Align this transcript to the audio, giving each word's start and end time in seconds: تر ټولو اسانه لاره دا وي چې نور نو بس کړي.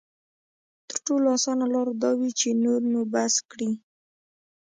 تر 0.87 0.97
ټولو 1.05 1.25
اسانه 1.37 1.65
لاره 1.73 1.93
دا 2.03 2.11
وي 2.19 2.29
چې 2.39 2.47
نور 2.63 2.81
نو 2.93 2.99
بس 3.13 3.33
کړي. 3.51 3.71